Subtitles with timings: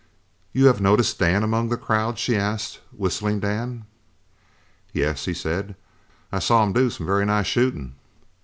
[0.51, 3.85] "You have noticed Dan among the crowd?" she asked, "Whistling Dan?"
[4.93, 5.75] "Yes," he said,
[6.31, 7.93] "I saw him do some very nice shooting."